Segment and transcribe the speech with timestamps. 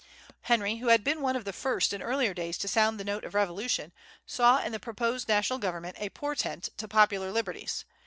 [0.41, 3.23] Henry, who had been one of the first in earlier days to sound the note
[3.23, 3.93] of revolution,
[4.25, 7.85] saw in the proposed national government a portent to popular liberties.